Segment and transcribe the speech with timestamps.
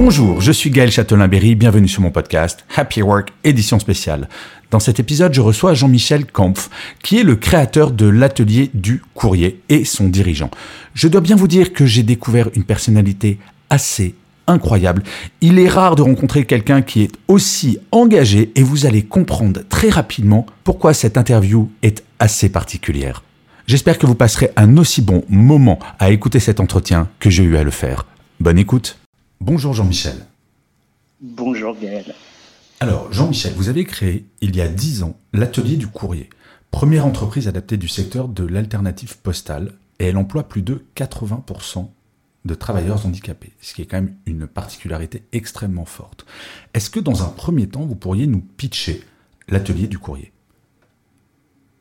[0.00, 4.28] Bonjour, je suis Gaël Châtelain-Berry, bienvenue sur mon podcast Happy Work édition spéciale.
[4.70, 6.70] Dans cet épisode, je reçois Jean-Michel Kampf,
[7.02, 10.52] qui est le créateur de l'atelier du courrier et son dirigeant.
[10.94, 13.40] Je dois bien vous dire que j'ai découvert une personnalité
[13.70, 14.14] assez
[14.46, 15.02] incroyable.
[15.40, 19.90] Il est rare de rencontrer quelqu'un qui est aussi engagé et vous allez comprendre très
[19.90, 23.24] rapidement pourquoi cette interview est assez particulière.
[23.66, 27.56] J'espère que vous passerez un aussi bon moment à écouter cet entretien que j'ai eu
[27.56, 28.06] à le faire.
[28.38, 28.96] Bonne écoute.
[29.40, 30.26] Bonjour Jean-Michel.
[31.20, 32.14] Bonjour Gaël.
[32.80, 36.28] Alors Jean-Michel, vous avez créé il y a 10 ans l'atelier du courrier,
[36.70, 41.88] première entreprise adaptée du secteur de l'alternative postale, et elle emploie plus de 80%
[42.44, 46.24] de travailleurs handicapés, ce qui est quand même une particularité extrêmement forte.
[46.74, 49.02] Est-ce que dans un premier temps, vous pourriez nous pitcher
[49.48, 50.32] l'atelier du courrier?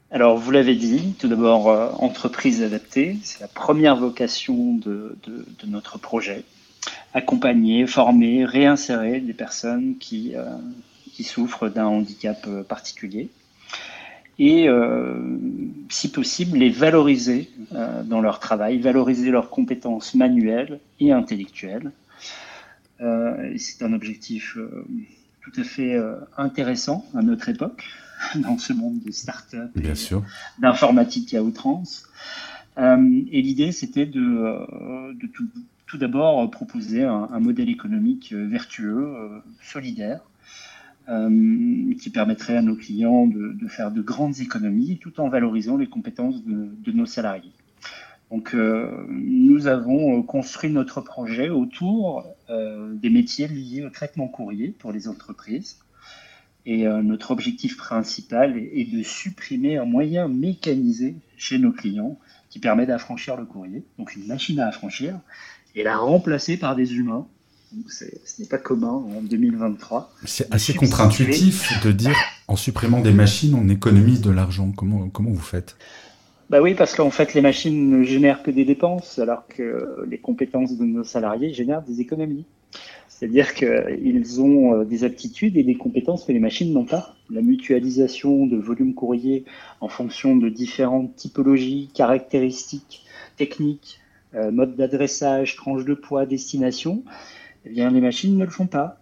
[0.10, 5.18] Alors, vous l'avez dit, tout d'abord, euh, entreprise adaptée, c'est la première vocation de,
[5.66, 6.46] notre projet.
[7.14, 10.46] Accompagner, former, réinsérer des personnes qui, euh,
[11.14, 13.30] qui souffrent d'un handicap euh, particulier
[14.40, 14.68] et,
[15.90, 17.50] si possible, les valoriser
[18.04, 21.92] dans leur travail, valoriser leurs compétences manuelles et intellectuelles.
[23.00, 24.56] c'est un objectif
[25.42, 26.00] tout à fait
[26.38, 27.84] intéressant à notre époque.
[28.36, 29.94] dans ce monde de start-up Bien
[30.60, 32.04] d'informatique à outrance.
[32.78, 35.48] Euh, et l'idée, c'était de, euh, de tout,
[35.88, 40.22] tout d'abord proposer un, modèle économique euh, vertueux, solidaire,
[41.08, 46.44] qui permettrait à nos clients de, faire de grandes économies tout en valorisant les compétences
[46.44, 47.54] de, nos salariés.
[48.30, 55.08] Donc, nous avons construit notre projet autour des métiers liés au traitement courrier pour les
[55.08, 55.80] entreprises.
[56.68, 62.60] Et euh, notre objectif principal est, de supprimer un moyen mécanisé chez nos clients qui
[62.60, 65.18] permet d'affranchir le courrier, donc une machine à affranchir,
[65.78, 67.28] et la remplacer par des humains.
[67.88, 68.06] ce
[68.40, 70.12] n'est pas commun en 2023.
[70.26, 72.16] C'est assez contre-intuitif de dire
[72.48, 74.72] en supprimant des machines, on économise de l'argent.
[74.76, 75.78] Comment, comment vous faites?
[76.50, 80.18] Bah oui, parce qu'en fait, les machines ne génèrent que des dépenses, alors que les
[80.18, 82.46] compétences de nos salariés génèrent des économies.
[83.08, 87.16] C'est-à-dire qu'ils ont euh, des aptitudes et des compétences que les machines n'ont pas.
[87.30, 89.44] La mutualisation de volume courrier
[89.82, 93.06] en fonction de différentes typologies, caractéristiques,
[93.36, 94.00] techniques,
[94.36, 97.04] euh, modes d'adressage, tranches de poids, destination,
[97.66, 99.02] eh bien, les machines ne le font pas.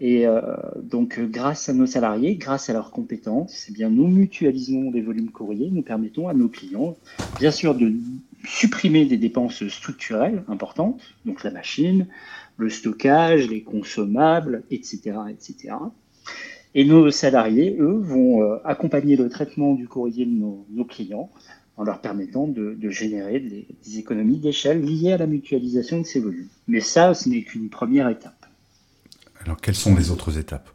[0.00, 0.40] Et euh,
[0.80, 5.30] donc, grâce à nos salariés, grâce à leurs compétences, eh bien, nous mutualisons les volumes
[5.30, 6.96] courriers, nous permettons à nos clients,
[7.38, 7.92] bien sûr, de
[8.44, 12.06] supprimer des dépenses structurelles importantes, donc la machine,
[12.56, 15.74] le stockage, les consommables, etc., etc.
[16.74, 21.30] Et nos salariés, eux, vont euh, accompagner le traitement du courrier de nos, clients
[21.78, 26.48] en leur permettant de, générer des, économies d'échelle liées à la mutualisation de ces volumes.
[26.66, 28.46] Mais ça, ce n'est qu'une première étape.
[29.40, 30.68] Alors, quelles sont les autres étapes?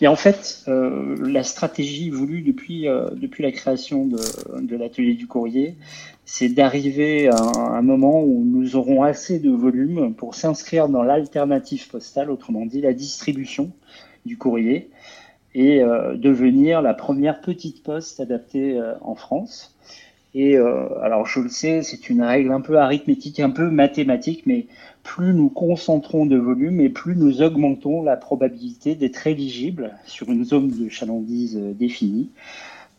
[0.00, 4.18] Et en fait, euh, la stratégie voulue depuis, euh, depuis la création de,
[4.60, 5.76] de l'atelier du courrier,
[6.24, 11.88] c'est d'arriver à un moment où nous aurons assez de volume pour s'inscrire dans l'alternative
[11.88, 13.70] postale, autrement dit la distribution
[14.24, 14.90] du courrier,
[15.54, 19.76] et euh, devenir la première petite poste adaptée euh, en France.
[20.34, 24.42] Et euh, alors je le sais, c'est une règle un peu arithmétique, un peu mathématique,
[24.46, 24.66] mais
[25.04, 30.44] plus nous concentrons de volume et plus nous augmentons la probabilité d'être éligible sur une
[30.44, 32.30] zone de chalandise définie.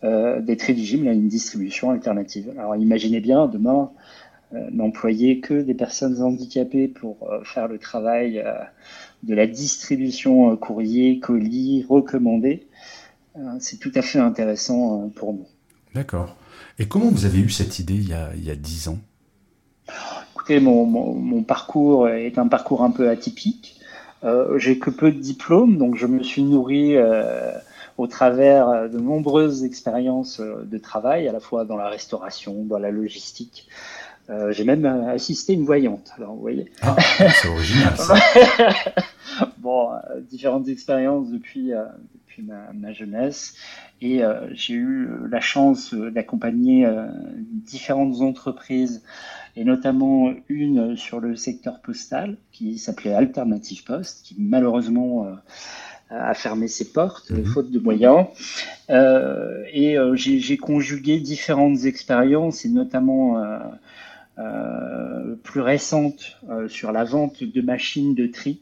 [0.03, 2.53] D'être éligible à une distribution alternative.
[2.59, 3.89] Alors imaginez bien demain
[4.71, 8.43] n'employer que des personnes handicapées pour euh, faire le travail
[9.23, 12.67] de la distribution courrier, colis, recommandé.
[13.59, 15.45] C'est tout à fait intéressant pour nous.
[15.93, 16.37] D'accord.
[16.79, 18.99] Et comment vous avez eu cette idée il y a, il 10 ans?
[20.33, 23.81] Écoutez, mon, mon, parcours est un parcours un peu atypique.
[24.57, 26.95] J'ai que peu de diplômes, donc je me suis nourri
[27.97, 32.63] au travers euh, de nombreuses expériences euh, de travail, à la fois dans la restauration,
[32.63, 33.67] dans la logistique.
[34.29, 36.11] Euh, j'ai même assisté une voyante.
[36.17, 36.71] Alors, vous voyez.
[36.81, 37.95] Ah, c'est original.
[37.95, 38.15] Ça.
[39.57, 39.89] bon,
[40.29, 41.71] différentes expériences depuis,
[42.13, 43.55] depuis ma, ma, jeunesse.
[44.01, 46.87] Et j'ai eu la chance d'accompagner
[47.49, 49.03] différentes entreprises,
[49.55, 55.27] et notamment une sur le secteur postal qui s'appelait Alternative Post, qui malheureusement
[56.09, 57.45] a fermé ses portes, mhm.
[57.45, 58.27] faute de moyens.
[58.89, 63.57] Euh, et euh, j'ai conjugué différentes expériences, et notamment euh,
[65.43, 66.37] plus récentes
[66.67, 68.61] sur la vente de machines de tri.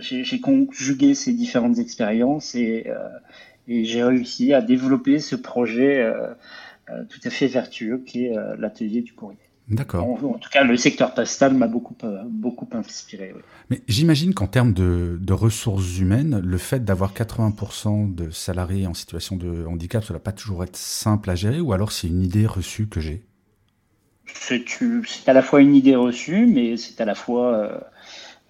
[0.00, 2.86] j'ai conjugué ces différentes expériences et,
[3.66, 6.08] et j'ai réussi à développer ce projet
[7.08, 9.38] tout à fait vertueux qui est l'atelier du courrier.
[9.70, 10.04] D'accord.
[10.04, 11.96] En, en, tout cas, le secteur postal m'a beaucoup,
[12.28, 13.32] beaucoup inspiré.
[13.34, 13.42] Oui.
[13.70, 18.94] Mais j'imagine qu'en termes de, de, ressources humaines, le fait d'avoir 80% de salariés en
[18.94, 22.22] situation de handicap, ça va pas toujours être simple à gérer, ou alors c'est une
[22.22, 23.22] idée reçue que j'ai?
[24.34, 27.78] C'est à la fois une idée reçue, mais c'est à la fois euh,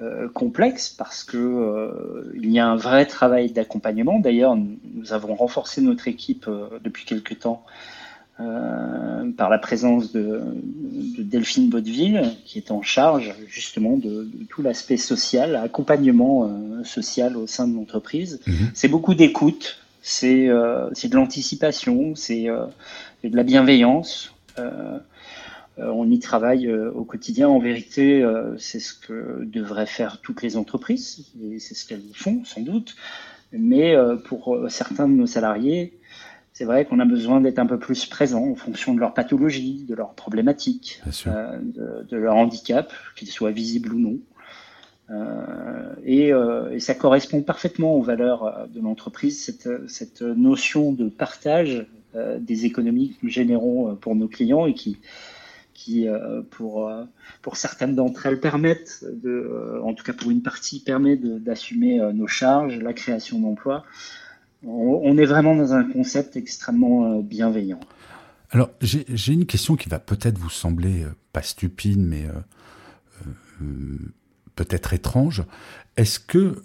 [0.03, 4.19] euh, complexe parce que euh, il y a un vrai travail d'accompagnement.
[4.19, 7.65] D'ailleurs, nous avons renforcé notre équipe euh, depuis quelque temps
[9.37, 10.41] par la présence de,
[11.19, 16.50] de, Delphine Baudeville, qui est en charge justement de, de tout l'aspect social, accompagnement
[16.83, 18.41] social au sein de l'entreprise.
[18.47, 18.53] Mmh.
[18.73, 24.33] C'est beaucoup d'écoute, c'est de l'anticipation, c'est de la bienveillance.
[24.59, 24.99] Euh,
[25.79, 27.49] on y travaille euh, au quotidien.
[27.49, 32.03] En vérité, euh, c'est ce que devraient faire toutes les entreprises, et c'est ce qu'elles
[32.15, 32.97] font sans doute.
[33.53, 33.97] Mais
[34.27, 35.99] pour certains de nos salariés,
[36.53, 39.85] c'est vrai qu'on a besoin d'être un peu plus présent en fonction de leur pathologie,
[39.89, 44.19] de leurs problématiques, de, de, leur handicap, qu'ils soient visibles ou non.
[45.11, 51.09] Euh, et, euh, et, ça correspond parfaitement aux valeurs de l'entreprise, cette, cette, notion de
[51.09, 54.99] partage euh, des économies que nous générons pour nos clients et qui,
[55.81, 57.05] qui, euh, pour, euh,
[57.41, 62.27] pour certaines d'entre elles, permettent, euh, en tout cas pour une partie, permet d'assumer nos
[62.27, 63.85] charges, la création d'emplois.
[64.62, 67.81] On, est vraiment dans un concept extrêmement bienveillant.
[68.50, 72.26] Alors, j'ai une question qui va peut-être vous sembler pas stupide, mais
[74.55, 75.44] peut-être étrange.
[75.97, 76.62] Est-ce que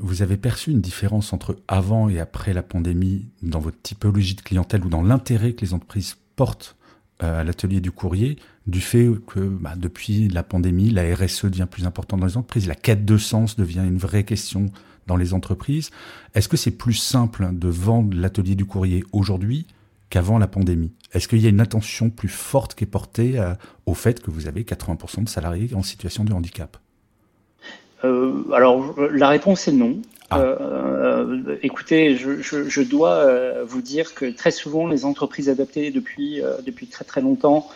[0.00, 4.40] vous avez perçu une différence entre avant et après la pandémie dans votre typologie de
[4.40, 6.76] clientèle ou dans l'intérêt que les entreprises portent
[7.18, 8.36] à l'atelier du courrier
[8.66, 12.66] du fait que bah, depuis la pandémie, la RSE devient plus importante dans les entreprises,
[12.66, 14.66] la quête de sens devient une vraie question
[15.06, 15.90] dans les entreprises.
[16.34, 19.66] Est-ce que c'est plus simple de vendre l'atelier du courrier aujourd'hui
[20.10, 20.92] qu'avant la pandémie?
[21.12, 24.30] Est-ce qu'il y a une attention plus forte qui est portée à, au fait que
[24.30, 26.76] vous avez 80% de salariés en situation de handicap?
[28.04, 30.02] Euh, Alors, la réponse est non.
[30.30, 30.40] Ah.
[30.40, 35.90] Euh, écoutez, je, je, je dois euh, vous dire que très souvent, les entreprises adaptées
[35.90, 37.68] depuis, euh, depuis très très longtemps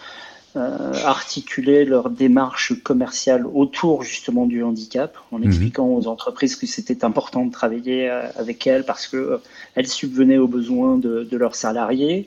[0.56, 5.44] euh, articuler leur démarche commerciale autour justement du handicap, en mhm.
[5.46, 9.36] expliquant aux entreprises que c'était important de travailler euh, avec elles parce que euh,
[9.76, 12.26] elles subvenaient aux besoins de, de, leurs salariés.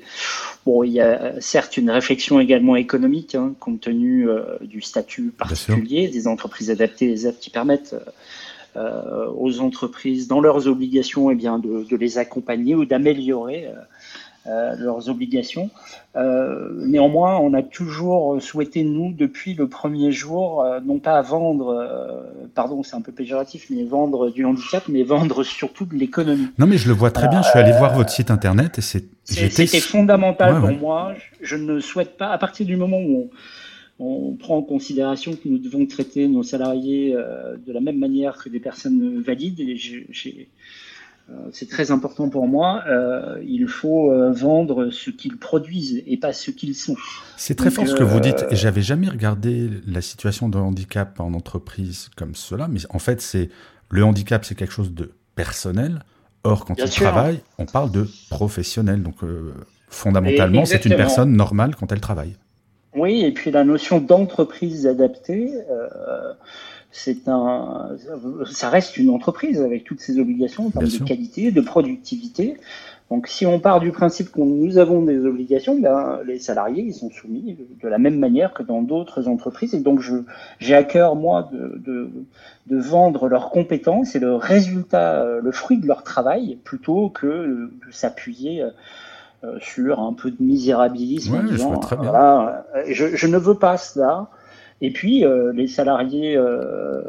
[0.65, 5.33] Bon, il y a certes une réflexion également économique, hein, compte tenu euh, du statut
[5.37, 7.93] particulier des entreprises adaptées, les aides qui permettent
[8.75, 13.69] euh, aux entreprises dans leurs obligations et eh bien, de, de les accompagner ou d'améliorer
[14.45, 15.69] euh, leurs obligations.
[16.17, 21.69] Euh, néanmoins, on a toujours souhaité, nous, depuis le premier jour, euh, non pas vendre,
[21.69, 26.47] euh, pardon, c'est un peu péjoratif, mais vendre du handicap, mais vendre surtout de l'économie.
[26.57, 27.41] Non, mais je le vois très bien.
[27.41, 29.05] Je suis allé voir votre site internet et c'est.
[29.23, 31.13] C'était fondamental ouais, pour moi.
[31.41, 33.29] Je ne souhaite pas, à partir du moment où on,
[33.99, 38.37] on prend en considération que nous devons traiter nos salariés euh, de la même manière
[38.37, 39.77] que des personnes valides, et
[41.29, 42.83] euh, c'est très important pour moi.
[42.87, 46.95] Euh, il faut vendre ce qu'ils produisent et pas ce qu'ils sont.
[47.37, 48.45] C'est très fort ce que vous dites.
[48.49, 53.21] Et j'avais jamais regardé la situation de handicap en entreprise comme cela, mais en fait,
[53.21, 53.49] c'est
[53.89, 56.03] le handicap, c'est quelque chose de personnel.
[56.43, 57.03] Or, quand Bien il sûr.
[57.03, 59.01] travaille, on parle de professionnel.
[59.01, 59.19] Donc,
[59.87, 62.35] fondamentalement, c'est une personne normale quand elle travaille.
[62.95, 65.53] Oui, et puis la notion d'entreprise adaptée.
[65.69, 66.33] Euh,
[66.95, 67.97] c'est un,
[68.51, 72.55] ça reste une entreprise avec toutes ses obligations en termes de qualité, de productivité.
[73.09, 76.93] Donc, si on part du principe que nous avons des obligations, ben, les salariés, ils
[76.93, 79.73] sont soumis de la même manière que dans d'autres entreprises.
[79.73, 80.15] Et donc, je,
[80.59, 82.09] j'ai à cœur, moi, de, de,
[82.67, 87.91] de, vendre leurs compétences et le résultat, le fruit de leur travail, plutôt que de
[87.91, 88.69] s'appuyer euh,
[89.59, 91.33] sur un peu de misérabilisme.
[91.33, 94.29] Ouais, en disant, voilà, je, je ne veux pas cela.
[94.81, 97.01] Et puis, euh, les salariés euh,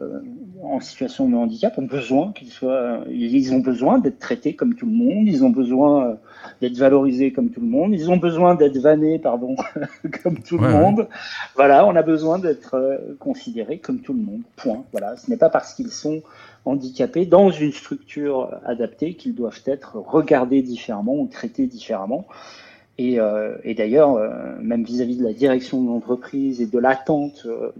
[0.62, 4.86] en situation de handicap ont besoin qu'ils soient, ils ont besoin d'être traités comme tout
[4.86, 6.14] le monde, ils ont besoin euh,
[6.60, 9.56] d'être valorisés comme tout le monde, ils ont besoin d'être vannés, pardon,
[10.22, 10.98] comme tout ouais, le monde.
[11.00, 11.08] Ouais.
[11.56, 14.42] Voilà, on a besoin d'être euh, considérés comme tout le monde.
[14.56, 14.84] Point.
[14.92, 16.22] Voilà, ce n'est pas parce qu'ils sont
[16.64, 22.26] handicapés dans une structure adaptée qu'ils doivent être regardés différemment traités différemment.
[22.96, 24.28] Et, euh, d'ailleurs, euh,
[24.60, 27.72] même vis-à-vis -vis de la direction de l'entreprise et de l'attente euh,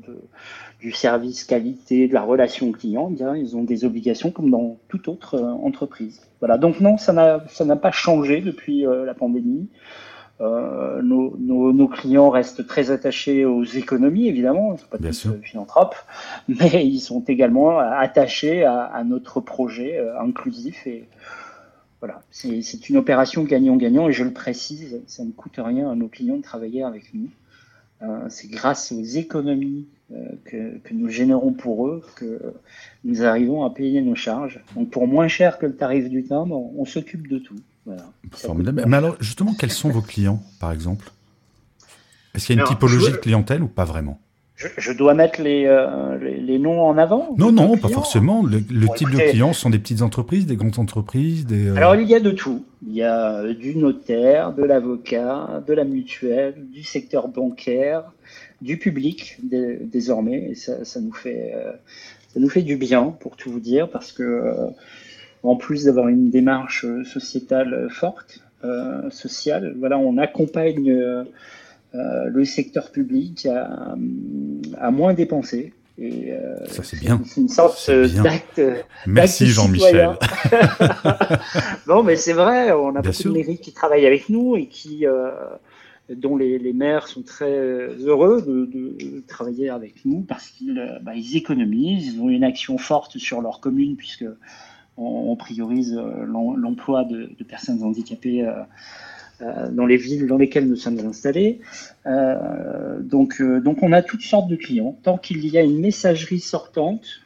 [0.81, 4.77] du service qualité, de la relation client, eh bien, ils ont des obligations comme dans
[4.89, 6.21] toute autre entreprise.
[6.41, 6.59] Voilà.
[6.59, 9.69] Donc non, ça n'a pas changé depuis la pandémie.
[10.41, 14.99] Euh, nos, nos, nos, clients restent très attachés aux économies, évidemment, ils ne sont pas
[14.99, 15.37] Bien tous sûr.
[15.43, 15.95] philanthropes,
[16.49, 21.05] mais ils sont également attachés à, à notre projet inclusif et
[22.01, 26.09] voilà, c'est une opération gagnant-gagnant et je le précise, ça ne coûte rien à nos
[26.09, 27.31] clients de travailler avec nous.
[28.29, 29.87] c'est grâce aux économies
[30.45, 32.53] que, que, nous générons pour eux que
[33.05, 34.63] nous arrivons à payer nos charges.
[34.77, 37.57] Donc pour moins cher que le tarif du timbre, on s'occupe de tout.
[38.33, 38.85] Formidable.
[38.87, 41.11] Mais alors, justement, quels sont vos clients, par exemple?
[42.35, 44.21] Est-ce qu'il y a une typologie de clientèle ou pas vraiment?
[44.57, 48.45] Je, dois mettre les, euh, les, noms en avant Non, non, pas forcément.
[48.45, 48.61] Le,
[48.97, 52.15] type de clients sont des petites entreprises, des grandes entreprises des, euh, Alors, il y
[52.15, 52.65] a de tout.
[52.87, 58.05] Il y a euh, du notaire, de l'avocat, de la mutuelle, du secteur bancaire,
[58.63, 60.51] du public désormais.
[60.51, 61.53] Et ça, ça, nous fait,
[62.33, 64.55] ça nous fait du bien, pour tout vous dire, parce que
[65.45, 68.41] en plus d'avoir une démarche sociétale forte,
[69.11, 71.25] sociale, voilà, on accompagne
[71.95, 75.15] euh, le secteur public a moins.
[75.97, 77.21] Et, euh, ça c'est bien.
[77.25, 78.61] C'est une sorte d'acte.
[79.07, 80.17] Merci Jean-Michel.
[81.89, 85.07] non, mais c'est vrai, on a beaucoup de mairies qui travaillent avec nous et qui,
[85.07, 85.31] euh,
[86.13, 91.13] dont les, les, maires sont très heureux de, de travailler avec nous parce qu'ils bah,
[91.15, 94.27] ils économisent, ils ont une action forte sur leur commune puisque
[94.97, 98.47] on, priorise l'emploi de, personnes handicapées
[99.43, 101.61] euh, dans les villes dans lesquelles nous sommes installés.
[102.07, 104.97] Euh, donc, euh, on a toutes sortes de clients.
[105.03, 107.21] Tant qu'il y a une messagerie sortante,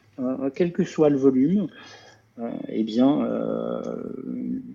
[0.54, 1.68] quel que soit le volume,
[2.68, 3.24] eh bien,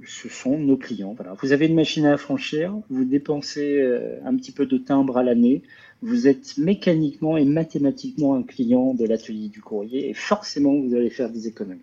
[0.06, 1.18] ce sont nos clients.
[1.42, 3.86] Vous avez une machine à franchir, vous dépensez
[4.24, 5.64] un petit peu de timbre à l'année,
[6.02, 11.10] vous êtes mécaniquement et mathématiquement un client de l'atelier du courrier et forcément vous allez
[11.10, 11.82] faire des économies.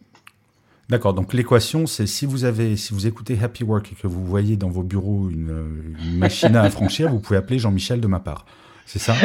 [0.91, 4.27] D'accord, donc l'équation, c'est si vous avez, si vous écoutez Happy Work et que vous
[4.27, 8.45] voyez dans vos bureaux une, machine à affranchir, vous pouvez appeler Jean-Michel de ma part.
[8.87, 9.15] C'est ça?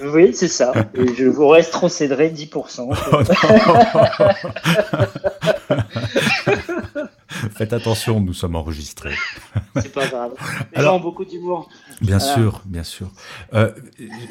[0.00, 0.72] Oui, c'est ça.
[0.94, 2.94] Et je vous rétrocéderai 10%.
[7.56, 9.14] Faites attention, nous sommes enregistrés.
[9.76, 10.32] C'est pas grave.
[10.74, 11.68] Les gens ont beaucoup d'humour.
[12.00, 13.10] Bien sûr, bien sûr.
[13.54, 13.72] Euh,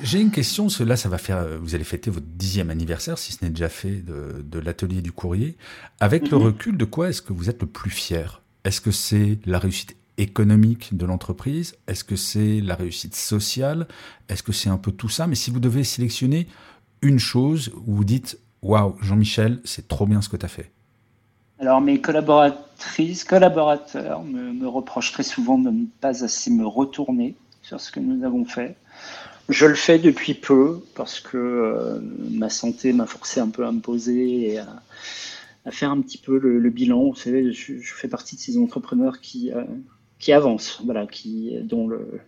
[0.04, 3.44] j'ai une question, cela, ça va faire, vous allez fêter votre dixième anniversaire, si ce
[3.44, 5.58] n'est déjà fait, de, l'atelier du courrier.
[6.00, 6.44] Avec le mhm.
[6.44, 8.42] recul, de quoi est-ce que vous êtes le plus fier?
[8.64, 11.78] Est-ce que c'est la réussite économique de l'entreprise?
[11.88, 13.88] Est-ce que c'est la réussite sociale?
[14.30, 15.28] Est-ce que c'est un peu tout ça?
[15.28, 16.48] Mais si vous devez sélectionner
[17.02, 20.72] une chose où vous dites, waouh, Jean-Michel, c'est trop bien ce que tu as fait.
[21.60, 27.82] Alors mes collaboratrices, collaborateurs me, reprochent très souvent de ne pas assez me retourner sur
[27.82, 28.76] ce que nous avons fait.
[29.50, 32.00] Je le fais depuis peu parce que euh,
[32.30, 34.68] ma santé m'a forcé un peu à me poser et à,
[35.72, 37.10] faire un petit peu le, bilan.
[37.10, 39.64] Vous savez, je, fais partie de ces entrepreneurs qui, euh,
[40.34, 42.22] avancent, voilà, qui, dont le,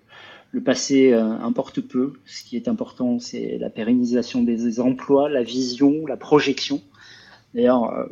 [0.66, 2.14] passé euh, importe peu.
[2.26, 6.82] Ce qui est important, c'est la pérennisation des emplois, la vision, la projection.
[7.54, 8.08] D'ailleurs,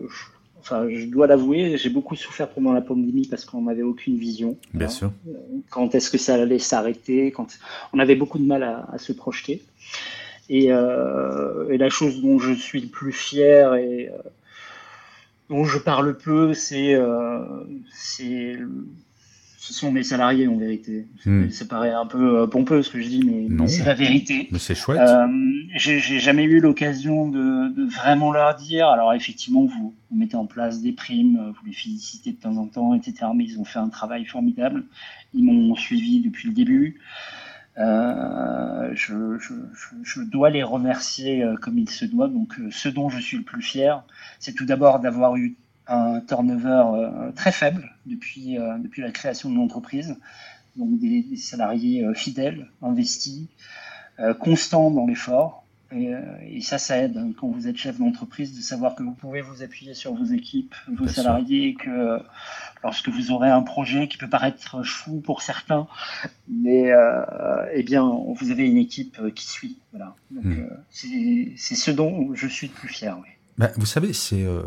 [0.68, 4.58] enfin, je dois l'avouer, j'ai beaucoup souffert pendant la pandémie parce qu'on n'avait aucune vision.
[4.74, 5.12] Bien sûr.
[5.70, 7.48] Quand est-ce que ça allait s'arrêter Quand
[7.94, 9.62] on avait beaucoup de mal à, se projeter.
[10.50, 14.18] Euh, et, la chose dont je suis le plus fier et euh,
[15.50, 17.44] dont je parle peu, c'est euh,
[19.68, 21.08] ce sont mes salariés en vérité.
[21.26, 21.50] Hmm.
[21.50, 24.48] Ça paraît un peu euh, pompeux ce que je dis, mais, c'est la vérité.
[24.50, 25.02] Mais c'est chouette.
[25.02, 25.28] Euh,
[25.76, 28.88] j'ai jamais eu l'occasion de, vraiment leur dire.
[28.88, 32.94] Alors effectivement, vous, mettez en place des primes, vous les félicitez de temps en temps,
[32.94, 33.26] etc.
[33.36, 34.86] Mais ils ont fait un travail formidable.
[35.34, 37.02] Ils m'ont suivi depuis le début.
[37.78, 42.30] Euh, je, dois les remercier comme il se doit.
[42.30, 44.02] Donc, ce dont je suis le plus fier,
[44.40, 49.50] c'est tout d'abord d'avoir eu un turnover euh, très faible depuis, euh, depuis la création
[49.50, 50.16] de l'entreprise.
[50.76, 53.48] Donc des, salariés euh, fidèles, investis,
[54.40, 55.64] constants dans l'effort.
[55.92, 56.12] Et,
[56.50, 59.42] et, ça, ça aide hein, quand vous êtes chef d'entreprise de savoir que vous pouvez
[59.42, 62.20] vous appuyer sur vos équipes, vos salariés, et que
[62.84, 65.88] lorsque vous aurez un projet qui peut paraître fou pour certains,
[66.50, 66.92] mais
[67.72, 69.78] eh bien, vous avez une équipe qui suit.
[69.92, 70.16] Voilà.
[70.32, 70.68] Donc, hmm.
[70.90, 73.18] c'est ce dont je suis le plus fier.
[73.22, 73.30] Oui.
[73.58, 74.62] Bah, vous savez, c'est euh,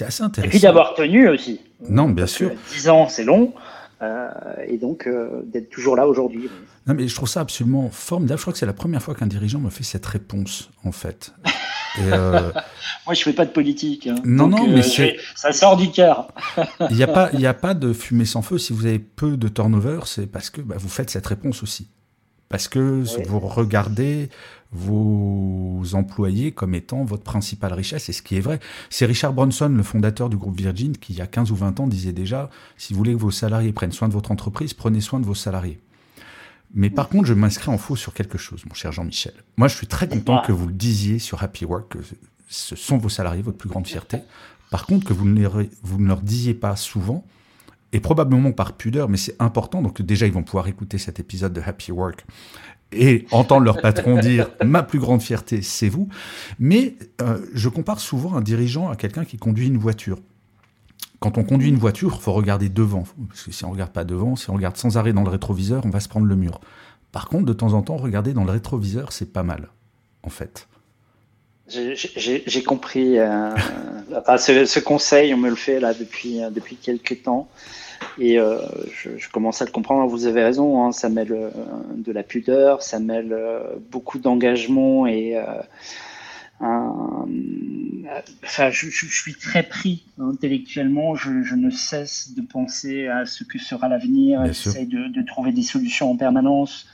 [0.00, 0.48] assez intéressant.
[0.48, 1.60] Et puis d'avoir tenu aussi.
[1.88, 2.50] Non, bien sûr.
[2.72, 3.54] 10 ans, c'est long.
[4.02, 4.28] Euh,
[4.66, 6.50] et donc euh, d'être toujours là aujourd'hui.
[6.86, 8.38] Non, mais je trouve ça absolument formidable.
[8.38, 11.32] Je crois que c'est la première fois qu'un dirigeant me fait cette réponse, en fait.
[11.98, 14.06] Moi, je fais pas de politique.
[14.06, 14.16] Hein.
[14.24, 16.28] Non, non, mais ça sort du cœur.
[16.90, 18.58] Il n'y a pas, il a pas de fumée sans feu.
[18.58, 21.88] Si vous avez peu de turnover, c'est parce que bah, vous faites cette réponse aussi.
[22.48, 24.28] Parce que vous regardez
[24.72, 28.60] vos employés comme étant votre principale richesse, et ce qui est vrai.
[28.90, 31.80] C'est Richard Bronson, le fondateur du groupe Virgin, qui il y a 15 ou 20
[31.80, 35.00] ans disait déjà, si vous voulez que vos salariés prennent soin de votre entreprise, prenez
[35.00, 35.80] soin de vos salariés.
[36.74, 39.34] Mais par contre, je m'inscris en faux sur quelque chose, mon cher Jean-Michel.
[39.56, 41.98] Moi, je suis très content que vous le disiez sur Happy Work, que
[42.48, 44.18] ce sont vos salariés, votre plus grande fierté.
[44.70, 45.48] Par contre, que vous ne,
[45.82, 47.24] vous ne leur disiez pas souvent,
[47.92, 49.82] et probablement par pudeur, mais c'est important.
[49.82, 52.26] Donc déjà, ils vont pouvoir écouter cet épisode de Happy Work
[52.92, 56.08] et entendre leur patron dire ma plus grande fierté, c'est vous.
[56.58, 60.18] Mais euh, je compare souvent un dirigeant à quelqu'un qui conduit une voiture.
[61.18, 63.04] Quand on conduit une voiture, il faut regarder devant.
[63.28, 65.30] Parce que si on ne regarde pas devant, si on regarde sans arrêt dans le
[65.30, 66.60] rétroviseur, on va se prendre le mur.
[67.10, 69.70] Par contre, de temps en temps, regarder dans le rétroviseur, c'est pas mal,
[70.22, 70.68] en fait.
[71.68, 73.18] J'ai compris.
[73.18, 73.50] Euh,
[74.38, 77.48] ce, conseil, on me le fait là depuis, depuis quelques temps.
[78.18, 78.58] Et euh,
[78.92, 80.08] je, commence à le comprendre.
[80.08, 81.50] Vous avez raison, hein, ça mêle euh,
[81.96, 85.38] de la pudeur, ça mêle euh, beaucoup d'engagement et
[86.60, 87.26] enfin,
[88.70, 91.14] je, suis très pris intellectuellement.
[91.14, 94.44] Je, ne cesse de penser à ce que sera l'avenir.
[94.46, 96.86] J'essaie de, de, trouver des solutions en permanence,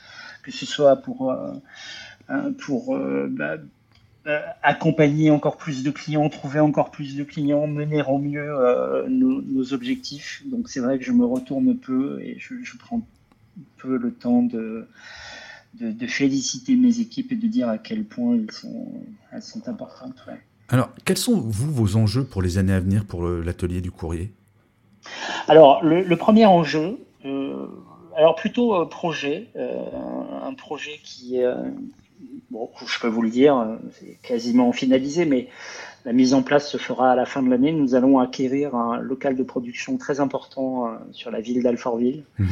[0.43, 1.33] que ce soit pour
[2.59, 2.97] pour
[3.29, 3.57] bah, euh,
[4.61, 9.73] accompagner encore plus de clients, trouver encore plus de clients, mener au mieux euh, nos,
[9.73, 10.43] objectifs.
[10.45, 13.01] Donc c'est vrai que je me retourne peu et je, prends
[13.77, 14.87] peu le temps de,
[15.79, 18.87] de, féliciter mes équipes et de dire à quel point elles sont,
[19.31, 20.15] elles sont importantes.
[20.69, 24.31] Alors, quels sont, vous, vos enjeux pour les années à venir pour l'atelier du courrier?
[25.49, 27.67] Alors, le, premier enjeu, euh,
[28.15, 31.45] alors plutôt projet, un projet qui, est
[32.53, 35.49] bon, je peux vous le dire, euh, c'est quasiment finalisé, mais
[36.05, 37.71] la mise en place se fera à la fin de l'année.
[37.71, 42.47] Nous allons acquérir un local de production très important euh, sur la ville d'Alfortville, mhm.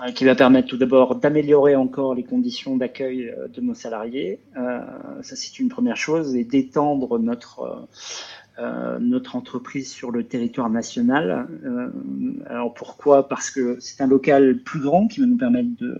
[0.00, 4.40] euh, qui va permettre tout d'abord d'améliorer encore les conditions d'accueil de nos salariés.
[4.54, 7.86] ça, c'est une première chose, et d'étendre notre
[9.00, 11.48] notre entreprise sur le territoire national.
[12.46, 13.28] alors pourquoi?
[13.28, 15.98] Parce que c'est un local plus grand qui va nous permettre de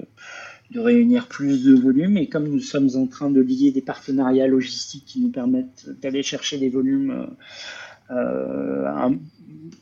[0.70, 2.16] de réunir plus de volumes.
[2.16, 6.22] Et comme nous sommes en train de lier des partenariats logistiques qui nous permettent d'aller
[6.22, 7.28] chercher des volumes
[8.10, 8.86] euh,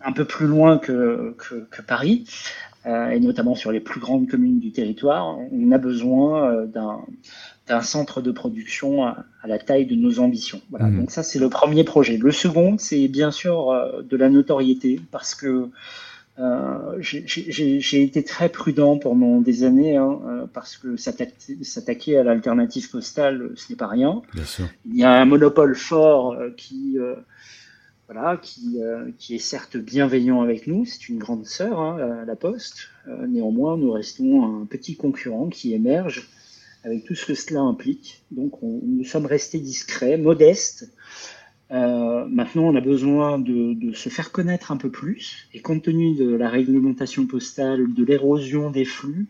[0.05, 2.25] un, peu plus loin que, que, Paris,
[2.87, 6.67] euh, et notamment sur les plus grandes communes du territoire, on a besoin euh,
[7.67, 10.61] d'un centre de production à, la taille de nos ambitions.
[10.71, 10.87] Voilà.
[10.87, 11.01] Mmh.
[11.01, 12.17] Donc ça, c'est le premier projet.
[12.17, 13.73] Le second, c'est bien sûr
[14.09, 15.69] de la notoriété, parce que
[16.43, 22.91] euh, j'ai été très prudent pendant des années hein, euh, parce que s'attaquer à l'alternative
[22.91, 24.23] postale, ce n'est pas rien.
[24.87, 26.99] Il y a un monopole fort euh, qui,
[28.09, 28.81] voilà, qui,
[29.19, 30.85] qui, est certes bienveillant avec nous.
[30.85, 32.89] C'est une grande sœur, hein, la Poste.
[33.29, 36.29] néanmoins, nous restons un petit concurrent qui émerge
[36.85, 38.25] avec tout ce que cela implique.
[38.33, 40.91] Donc, on, nous sommes restés discrets, modestes.
[41.73, 46.15] Euh, maintenant, on a besoin de, se faire connaître un peu plus, et compte tenu
[46.15, 49.29] de la réglementation postale, de l'érosion des flux,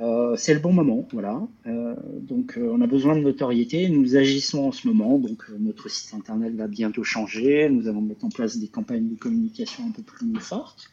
[0.00, 1.40] euh, c'est le bon moment, voilà.
[1.66, 3.88] Euh, donc, on a besoin de notoriété.
[3.88, 5.18] Nous agissons en ce moment.
[5.18, 7.68] Donc, notre site internet va bientôt changer.
[7.68, 10.90] Nous allons mettre en place des campagnes de communication un peu plus fortes.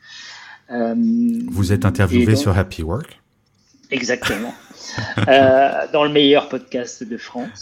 [0.69, 3.21] Vous êtes interviewé sur Happy Work
[3.91, 4.53] Exactement.
[5.27, 7.61] Euh, dans le meilleur podcast de France.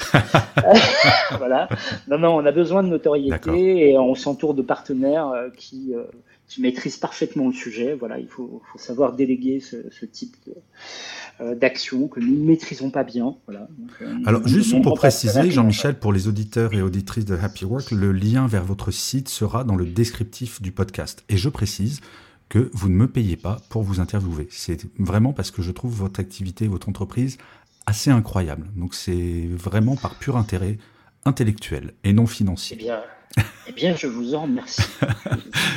[1.37, 1.67] voilà.
[2.07, 6.03] Non, non, on a besoin de notoriété et on s'entoure de partenaires euh, qui, euh,
[6.47, 7.95] qui, maîtrisent parfaitement le sujet.
[7.95, 10.35] Voilà, il faut, faut savoir déléguer ce, ce type
[11.39, 13.35] d'action que nous ne maîtrisons pas bien.
[13.47, 13.67] Voilà.
[14.25, 18.45] Alors, juste pour préciser, Jean-Michel, pour les auditeurs et auditrices de Happy Work, le lien
[18.45, 21.23] vers votre site sera dans le descriptif du podcast.
[21.29, 22.01] Et je précise,
[22.49, 24.47] que vous ne me payez pas pour vous interviewer.
[24.49, 27.37] C'est vraiment parce que je trouve votre activité, votre entreprise
[27.85, 28.67] assez incroyable.
[28.75, 30.77] Donc c'est vraiment par pur intérêt
[31.25, 32.77] intellectuel et non financier.
[33.67, 34.81] Eh bien, eh je vous en remercie.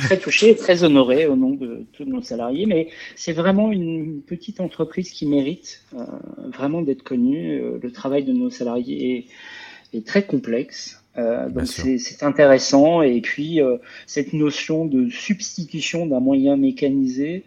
[0.03, 4.59] très touché, très honoré au nom de tous nos salariés, mais c'est vraiment une petite
[4.59, 6.05] entreprise qui mérite euh,
[6.51, 7.61] vraiment d'être connue.
[7.61, 9.27] Euh, le travail de nos salariés
[9.93, 11.02] est très complexe.
[11.17, 13.01] Euh, donc c'est intéressant.
[13.01, 17.43] Et puis euh, cette notion de substitution d'un moyen mécanisé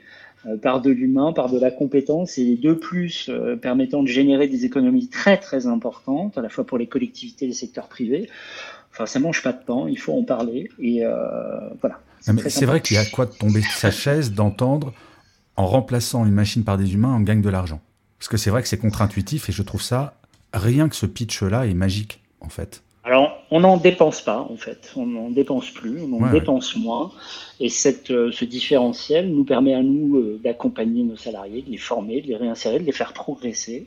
[0.47, 4.49] euh, par de l'humain, par de la compétence, et les deux plus permettant de générer
[4.49, 8.29] des économies très très importantes, à la fois pour les collectivités et les secteurs privés.
[8.93, 10.71] Enfin, ça mange pas de pain, il faut en parler.
[10.79, 11.03] Et
[11.81, 12.01] voilà.
[12.21, 14.95] C'est vrai qu'il y a quoi de tomber sa chaise d'entendre
[15.57, 17.81] en remplaçant une machine par des humains, on gagne de l'argent.
[18.19, 20.15] Parce que c'est vrai que c'est contre-intuitif et je trouve ça,
[20.53, 22.83] rien que ce pitch-là est magique, en fait.
[23.51, 24.93] On n'en dépense pas, en fait.
[24.97, 27.13] On n'en dépense plus, on en dépense moins.
[27.61, 31.77] Et cette, euh, ce différentiel nous permet à nous euh, d'accompagner nos salariés, de les
[31.77, 33.87] former, de les réinsérer, de les faire progresser.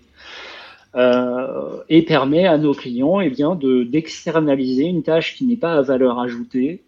[0.96, 5.74] Euh, et permet à nos clients eh bien, de, d'externaliser une tâche qui n'est pas
[5.74, 6.82] à valeur ajoutée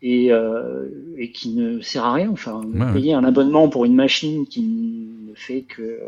[0.00, 0.30] et,
[1.18, 2.30] et qui ne sert à rien.
[2.30, 2.62] Enfin,
[2.94, 5.98] payer un abonnement pour une machine qui ne fait que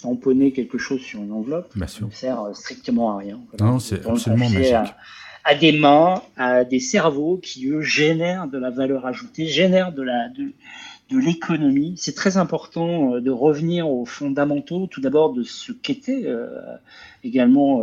[0.00, 3.38] tamponner quelque chose sur une enveloppe ne sert strictement à rien.
[3.60, 4.72] Non, c'est absolument magique.
[4.72, 4.84] À,
[5.58, 10.28] des mains, à des cerveaux qui, eux, génèrent de la valeur ajoutée, génèrent de la,
[10.28, 10.52] de,
[11.12, 11.94] de l'économie.
[11.96, 16.26] C'est très important de revenir aux fondamentaux, tout d'abord de ce qu'étaient
[17.24, 17.82] également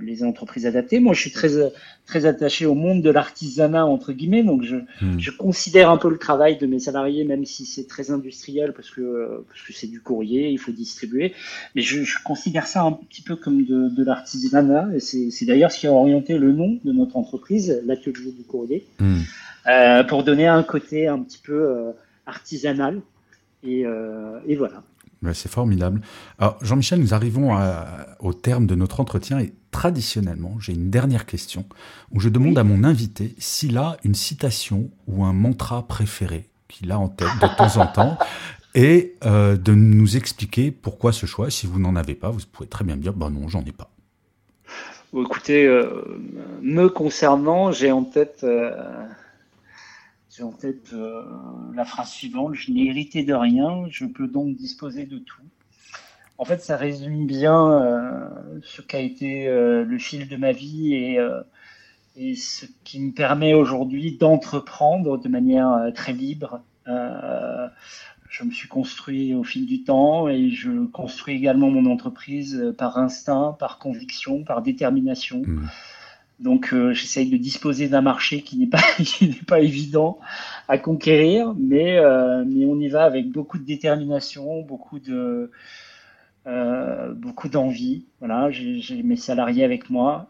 [0.00, 1.00] les entreprises adaptées.
[1.00, 1.70] Moi, je suis très
[2.08, 5.18] très attaché au monde de l'artisanat entre guillemets, donc je, hmm.
[5.18, 8.90] je, considère un peu le travail de mes salariés, même si c'est très industriel parce
[8.90, 11.34] que parce que c'est du courrier, il faut distribuer,
[11.74, 15.70] mais je, je considère ça un petit peu comme de, de l'artisanat et c'est d'ailleurs
[15.70, 19.18] ce qui a orienté le nom de notre entreprise, l'atelier du courrier, hmm.
[19.66, 21.92] euh, pour donner un côté un petit peu
[22.28, 23.00] artisanal
[23.62, 24.82] et, euh, et voilà.
[25.32, 26.00] C'est formidable.
[26.38, 27.58] Alors, Jean-Michel, nous arrivons
[28.20, 31.64] au terme de notre entretien et traditionnellement, j'ai une dernière question
[32.12, 36.92] où je demande à mon invité s'il a une citation ou un mantra préféré qu'il
[36.92, 38.18] a en tête de temps en temps
[38.74, 41.50] et euh, de nous expliquer pourquoi ce choix.
[41.50, 43.90] Si vous n'en avez pas, vous pouvez très bien dire bah non, j'en ai pas.
[45.16, 46.04] écoutez, euh,
[46.62, 48.70] me concernant, j'ai en tête euh,
[50.42, 51.22] en tête euh,
[51.74, 55.42] la phrase suivante Je n'ai hérité de rien, je peux donc disposer de tout.
[56.38, 58.28] En fait, ça résume bien euh,
[58.62, 61.18] ce qu'a été euh, le fil de ma vie et,
[62.16, 66.60] et ce qui me permet aujourd'hui d'entreprendre de manière très libre.
[66.86, 72.98] je me suis construit au fil du temps et je construis également mon entreprise par
[72.98, 75.42] instinct, par conviction, par détermination.
[75.44, 75.68] Mmh.
[76.40, 78.82] Donc euh, j'essaye de disposer d'un marché qui n'est pas
[79.46, 80.18] pas évident
[80.68, 85.50] à conquérir, mais euh, mais on y va avec beaucoup de détermination, beaucoup de
[86.46, 88.06] euh, beaucoup d'envie.
[88.20, 90.28] Voilà, j'ai mes salariés avec moi.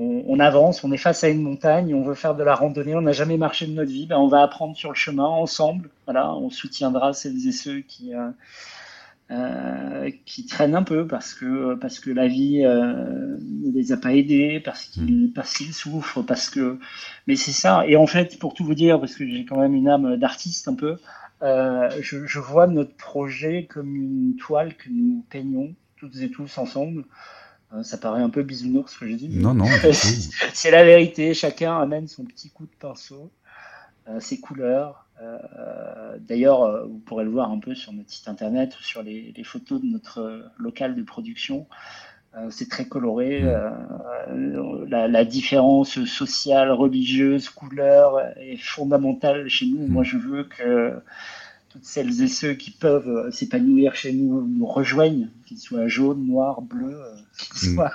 [0.00, 2.94] On, on, avance, on est face à une montagne, on veut faire de la randonnée,
[2.94, 5.90] on n'a jamais marché de notre vie, ben on va apprendre sur le chemin ensemble.
[6.06, 8.12] Voilà, on soutiendra celles et ceux qui
[9.30, 13.98] euh, qui traînent un peu parce que parce que la vie euh, ne les a
[13.98, 15.32] pas aidés, parce qu'ils mm.
[15.34, 16.78] parce qu'ils souffrent, parce que
[17.26, 17.84] mais c'est ça.
[17.86, 20.66] Et en fait, pour tout vous dire, parce que j'ai quand même une âme d'artiste
[20.68, 20.96] un peu,
[21.42, 26.56] euh, je, je, vois notre projet comme une toile que nous peignons toutes et tous
[26.56, 27.04] ensemble.
[27.74, 29.28] Euh, ça paraît un peu bisounours ce que je dis.
[29.28, 29.66] Non, non.
[30.54, 31.34] c'est la vérité.
[31.34, 33.30] Chacun amène son petit coup de pinceau,
[34.20, 35.07] ses couleurs, euh,
[36.20, 39.80] d'ailleurs, euh, vous pourrez le voir un peu sur notre site internet, sur les, photos
[39.80, 41.66] de notre local de production.
[42.36, 43.42] Euh, c'est très coloré.
[43.42, 44.84] Mmh.
[44.88, 49.86] La, différence sociale, religieuse, couleur est fondamentale chez nous.
[49.86, 49.90] Mmh.
[49.90, 50.94] Moi, je veux que
[51.70, 56.62] toutes celles et ceux qui peuvent s'épanouir chez nous nous rejoignent, qu'ils soient jaunes, noirs,
[56.62, 57.00] bleus,
[57.38, 57.74] qu'ils mmh.
[57.74, 57.92] soient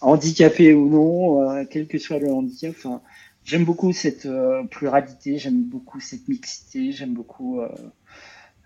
[0.00, 2.74] handicapés ou non, quel que soit le handicap.
[2.76, 3.00] Enfin,
[3.46, 7.68] j'aime beaucoup cette euh, pluralité, j'aime beaucoup cette mixité, j'aime beaucoup euh,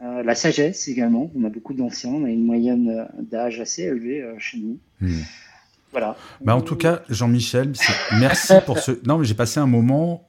[0.03, 1.31] euh, la sagesse également.
[1.37, 4.79] On a beaucoup d'anciens, on a une moyenne d'âge assez élevée chez nous.
[5.01, 5.21] Hmm.
[5.93, 6.17] Voilà.
[6.41, 7.73] Bah en tout cas, Jean-Michel,
[8.19, 8.93] merci pour ce.
[9.07, 10.29] Non, mais j'ai passé un moment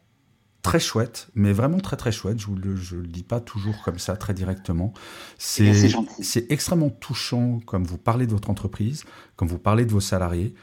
[0.64, 2.40] très chouette, mais vraiment très très chouette.
[2.40, 4.92] Je ne le, le dis pas toujours comme ça, très directement.
[5.38, 9.04] C'est extrêmement touchant comme vous parlez de votre entreprise,
[9.36, 10.56] comme vous parlez de vos salariés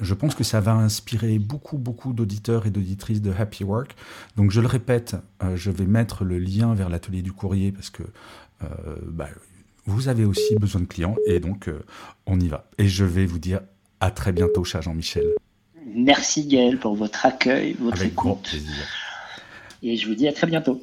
[0.00, 3.94] je pense que ça va inspirer beaucoup, beaucoup d'auditeurs et d'auditrices de Happy Work.
[4.36, 7.90] Donc je le répète, euh, je vais mettre le lien vers l'atelier du courrier parce
[7.90, 8.02] que
[8.62, 8.66] euh,
[9.06, 9.28] bah,
[9.86, 11.84] vous avez aussi besoin de clients et donc euh,
[12.26, 12.68] on y va.
[12.78, 13.60] Et je vais vous dire
[14.00, 15.26] à très bientôt, cher Jean-Michel.
[15.94, 18.24] Merci Gaël pour votre accueil, votre Avec écoute.
[18.24, 18.86] Grand plaisir.
[19.82, 20.80] Et je vous dis à très bientôt.